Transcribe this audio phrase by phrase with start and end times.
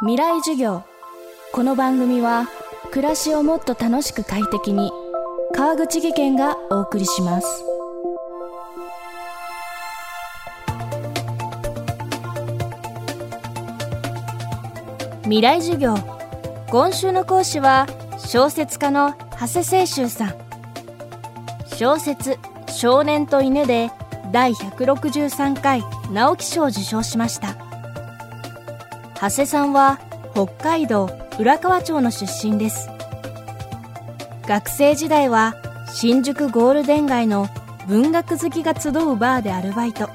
[0.00, 0.84] 未来授業。
[1.52, 2.46] この番組は
[2.92, 4.92] 暮らしをもっと楽しく快適に
[5.52, 7.64] 川口義賢がお送りします。
[15.24, 15.96] 未来授業。
[16.70, 17.88] 今週の講師は
[18.18, 20.34] 小説家の長谷清舟さん。
[21.76, 22.38] 小説
[22.70, 23.90] 「少年と犬」で
[24.30, 27.67] 第163回直木賞を受賞しました。
[29.20, 29.98] 長谷さんは
[30.32, 32.88] 北海道浦河町の出身です。
[34.46, 35.56] 学生時代は
[35.92, 37.48] 新宿ゴールデン街の
[37.88, 40.08] 文学好きが集うバーでアルバイト。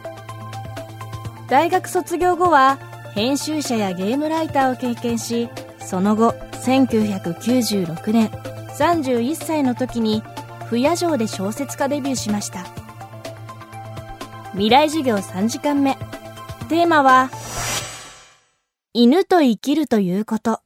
[1.49, 2.80] 大学卒業後は
[3.13, 5.49] 編集者やゲームライターを経験し
[5.80, 6.31] その後
[6.63, 8.30] 1996年
[8.77, 10.23] 31歳の時に
[10.67, 12.66] 不夜城で小説家デビューしました。
[14.53, 15.97] 未来授業3時間目。
[16.70, 17.30] テーマは
[18.95, 20.61] 犬と生きるということ。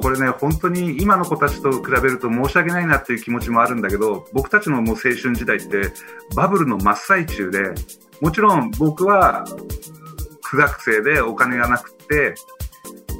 [0.00, 5.92] これね、本当に今の子たちと比べると申し訳ないなっていう気持ちもあるんだけど、僕たちのもう青春時代って
[6.34, 7.74] バブルの真っ最中で、
[8.22, 9.44] もちろん僕は
[10.50, 12.34] 苦学生でお金がなくて、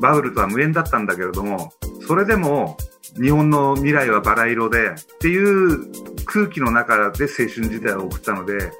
[0.01, 1.73] バブルとは無縁だったんだけれども、
[2.07, 2.77] それでも
[3.21, 8.73] 日本の未来はバラ色でっていう空気の中で青春時代を送ったので、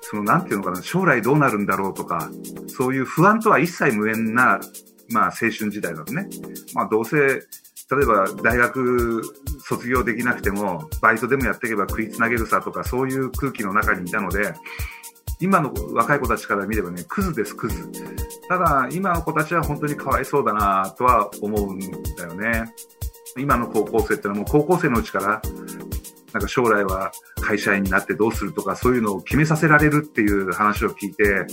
[0.00, 2.30] そのなんていうのかな、将来どうなるんだろうとか、
[2.68, 4.60] そういう不安とは一切無縁な
[5.12, 6.28] まあ、青春時代だとね、
[6.74, 9.22] まあ、どうせ、例えば大学
[9.60, 14.54] 卒業できなくても、バイトでもやっていけば食いつなげるさとか、そういう空気の中にいたので、
[15.40, 17.90] 今の若い子たちから見ればね、クズです、クズ。
[18.48, 22.72] ただ、今の子たちは本当にかわいそうだなとは思うんだよね。
[23.38, 25.42] 今の高校生ってのはもう高校生のうちから、
[26.32, 31.46] なんか将来は会社員になってどうするとか、そういうのを決めさせられるっていう話を聞いて、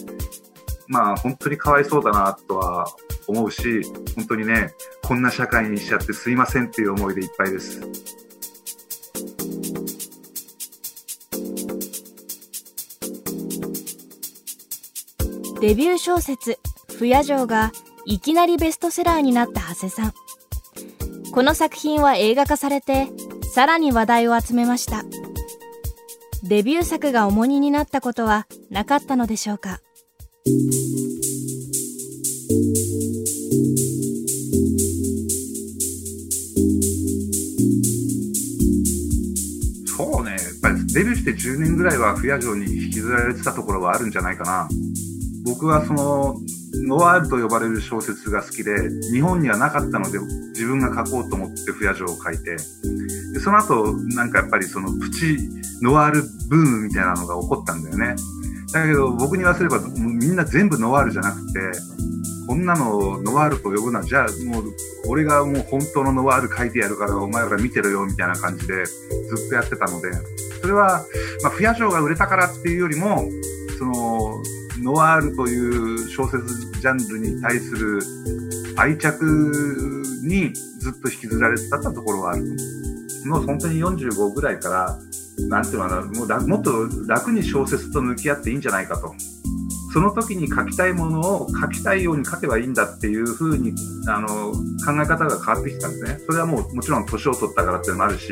[0.87, 2.87] まあ本当にかわいそうだなとは
[3.27, 3.83] 思うし、
[4.15, 8.26] 本当にね、こんな社会にしちゃってすいませんっていう思いでいっぱいです。
[15.59, 16.59] デビュー小説
[16.99, 17.71] 「不夜城」が
[18.05, 20.13] いきなりベストセラーになった長谷さん。
[21.31, 23.07] この作品は映画化されて
[23.53, 25.03] さらに話題を集めました。
[26.43, 29.79] デビュー作が重荷になったことはなかったのでしょうか。
[39.97, 44.69] そうね、やっぱりデビューして10年ぐらいは不夜城に引きずられてたところはあるんじゃないかな。
[45.47, 46.35] 僕はその
[46.87, 48.75] ノワールと呼ばれる小説が好きで、
[49.11, 50.19] 日本にはなかったので
[50.49, 52.57] 自分が書こうと思って不夜城を書いて、
[53.33, 55.37] でその後なんかやっぱりそのプチ
[55.81, 58.15] ノワールブームみたいなのが起こったんだよね。
[58.73, 61.59] だけど僕に言わせればみんな全部ノワールじゃなくて、
[62.47, 64.73] こんなのノワールと呼ぶな、じゃあもう
[65.07, 70.11] 俺がもう本当のノワール書いてやるからお前ら見てろよみたいな感じでずっとやってたので、
[70.61, 71.05] それは、
[71.43, 73.23] まあ、不夜城が売れたからっていうよりも、
[73.77, 74.43] その、
[74.83, 77.99] ノワールという小説ジャンルに対する
[78.77, 79.23] 愛着
[80.23, 82.43] にずっと引きずられてたところはある
[83.27, 84.99] もう本当に45ぐらいから、
[85.47, 89.13] なんていうのかな、もうもっと楽に小説と向き合っていいんじゃないかと。
[89.93, 93.73] その時に書きたいものを書きたいように書けばいいんだっていうふうに
[94.07, 96.19] あの考え方が変わってきたんですね。
[96.25, 98.31] それはもうもちろん年を取ったからっていうのもあるし、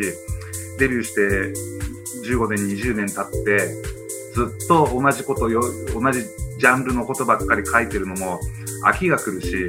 [0.79, 1.53] デビューして
[2.29, 4.04] 15年、20年経って、
[4.35, 5.61] ずっと同じことよ、
[5.93, 8.39] 同じジャンルのことばっかり書いてるのも
[8.83, 9.67] 飽きが来るし、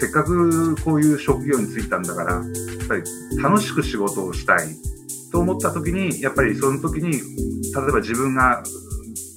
[0.00, 2.42] せっかくこういう職業に就いたんだから、やっ
[2.88, 3.02] ぱり
[3.42, 4.74] 楽しく仕事をしたい。
[5.32, 8.62] と思った時に、やっぱりその時に、例えば自分が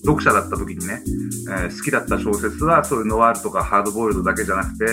[0.05, 1.01] 読者だった時にね、
[1.49, 4.85] えー、好きだった小説はそういうノワールとかハードボイルドだけじゃなくて、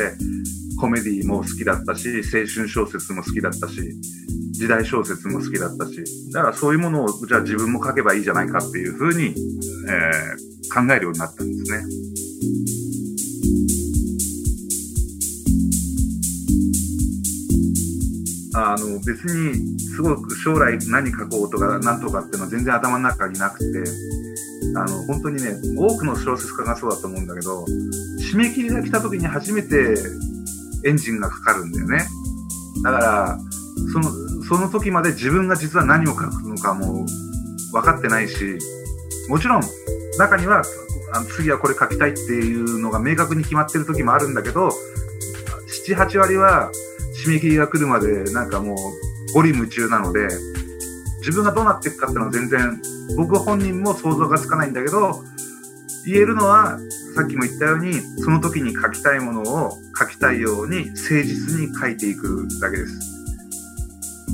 [0.80, 3.80] コメディも好きだったし、青春小説も好きだったし、
[4.56, 12.06] 時代小説も好きだったし、だからそういうものをじゃあ自分も書けばいいじゃないかっていうふうに、えー、考えるようになったんですね。
[18.58, 23.84] あの別にすごく将来何書こうとか何とかっていうのは全然頭の中になくて
[24.74, 27.66] あの本当にね多くの小説家がそうだと思うんだけど
[28.32, 29.94] 締め切りが来た時に初めて
[30.84, 32.06] エンジンがかかるんだよね
[32.82, 33.38] だから
[33.92, 37.06] そのその時まで自分が実は何を書くのかも
[37.72, 38.58] 分かってないし
[39.28, 39.62] もちろん
[40.19, 40.62] 中には
[41.12, 44.70] あの次はこれ書きたいっていうのが明確に決まってる時もあるんだけど
[45.87, 46.70] 7、8割は
[47.25, 50.28] 締め切りが来るまでなんかもう、ゴリ夢中なので、
[51.19, 52.81] 自分がどうなっていくかっていうのは全然、
[53.16, 55.22] 僕本人も想像がつかないんだけど、
[56.04, 56.78] 言えるのは、
[57.14, 63.15] さっきも言ったように、その時に書きたいものを書きたいように誠実に書いていくだけです。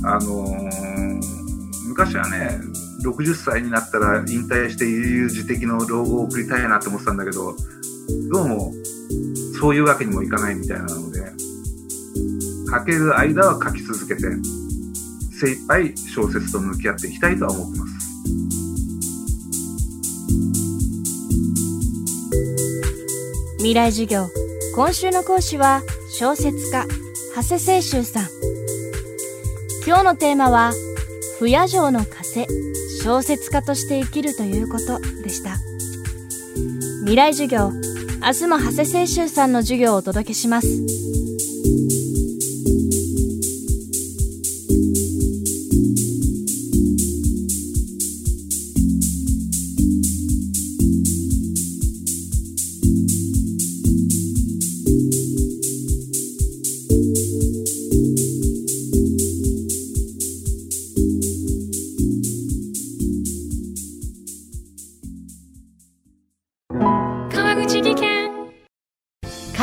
[0.05, 2.59] あのー、昔はね、
[3.03, 7.55] 60歳になったら引退して悠々自適の老後を送りたいなって思ってたんだけど、
[8.31, 8.73] どうも、
[9.59, 11.21] そういうわけにもいかないみたいなので、
[12.69, 14.23] 書ける間は書き続けて、
[15.39, 17.93] 精一杯小説と向き合っていきたいとは思ってます。
[23.57, 24.27] 未来授業
[24.75, 25.81] 今週の講師は
[26.19, 26.85] 小説家
[27.33, 28.32] 長谷清舟さん
[29.85, 30.71] 今日のテーマは
[31.39, 32.47] 不夜城の風
[33.03, 35.57] 小説家として生きるということでした。
[37.01, 37.69] 未来授業
[38.21, 40.67] 明日も長谷清舟さんの授業をお届けします。